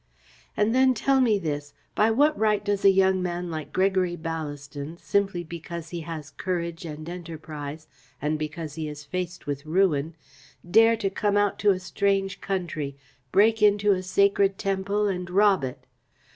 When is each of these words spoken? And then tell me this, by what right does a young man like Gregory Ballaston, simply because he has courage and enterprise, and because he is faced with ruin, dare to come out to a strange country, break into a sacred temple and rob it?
And 0.57 0.73
then 0.73 0.95
tell 0.95 1.21
me 1.21 1.37
this, 1.37 1.75
by 1.93 2.09
what 2.09 2.35
right 2.35 2.65
does 2.65 2.83
a 2.83 2.89
young 2.89 3.21
man 3.21 3.51
like 3.51 3.71
Gregory 3.71 4.17
Ballaston, 4.17 4.97
simply 4.97 5.43
because 5.43 5.89
he 5.91 5.99
has 5.99 6.31
courage 6.31 6.85
and 6.85 7.07
enterprise, 7.07 7.87
and 8.19 8.39
because 8.39 8.73
he 8.73 8.87
is 8.87 9.03
faced 9.03 9.45
with 9.45 9.63
ruin, 9.63 10.15
dare 10.67 10.97
to 10.97 11.11
come 11.11 11.37
out 11.37 11.59
to 11.59 11.69
a 11.69 11.77
strange 11.77 12.41
country, 12.41 12.97
break 13.31 13.61
into 13.61 13.91
a 13.91 14.01
sacred 14.01 14.57
temple 14.57 15.07
and 15.07 15.29
rob 15.29 15.63
it? 15.63 15.85